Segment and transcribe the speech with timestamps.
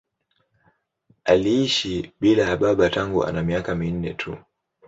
[1.25, 4.37] Aliishi bila ya baba tangu ana miaka minne tu.